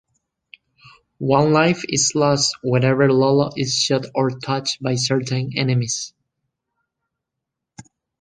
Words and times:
One 1.19 1.53
life 1.53 1.83
is 1.87 2.13
lost 2.15 2.57
whenever 2.63 3.13
Lolo 3.13 3.51
is 3.55 3.77
shot 3.77 4.05
or 4.15 4.31
touched 4.31 4.81
by 4.81 4.95
certain 4.95 5.51
enemies. 5.55 6.15